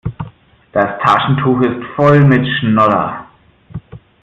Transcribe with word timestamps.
Das 0.71 0.99
Taschentuch 1.05 1.61
ist 1.61 1.85
voll 1.95 2.25
mit 2.25 2.43
Schnodder. 2.57 3.27